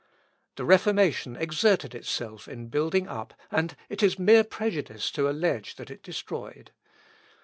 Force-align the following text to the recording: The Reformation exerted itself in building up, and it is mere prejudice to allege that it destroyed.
The 0.55 0.65
Reformation 0.65 1.35
exerted 1.35 1.93
itself 1.93 2.47
in 2.47 2.69
building 2.69 3.07
up, 3.07 3.35
and 3.51 3.75
it 3.87 4.01
is 4.01 4.17
mere 4.17 4.43
prejudice 4.43 5.11
to 5.11 5.29
allege 5.29 5.75
that 5.75 5.91
it 5.91 6.01
destroyed. 6.01 6.71